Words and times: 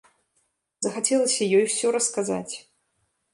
Захацелася 0.85 1.49
ёй 1.59 1.61
усё 1.67 1.93
расказаць. 1.97 2.55